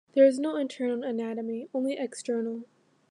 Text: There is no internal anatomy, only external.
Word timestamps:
There 0.15 0.25
is 0.25 0.39
no 0.39 0.55
internal 0.55 1.03
anatomy, 1.03 1.69
only 1.75 1.95
external. 1.95 2.63